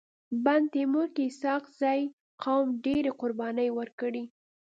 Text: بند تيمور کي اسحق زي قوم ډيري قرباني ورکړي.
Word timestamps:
بند 0.45 0.65
تيمور 0.75 1.07
کي 1.19 1.23
اسحق 1.31 1.63
زي 1.81 1.99
قوم 2.43 2.65
ډيري 2.85 3.11
قرباني 3.21 3.67
ورکړي. 3.77 4.23